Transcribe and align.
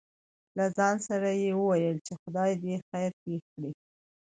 له 0.57 0.65
ځان 0.77 0.95
سره 1.07 1.29
يې 1.41 1.51
وويل 1.59 1.97
:چې 2.05 2.13
خداى 2.21 2.51
دې 2.61 2.75
خېر 2.87 3.11
پېښ 3.23 3.41
کړي. 3.53 3.71